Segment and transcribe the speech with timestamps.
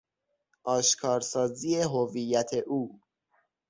[0.77, 2.99] آشکارسازی هویت او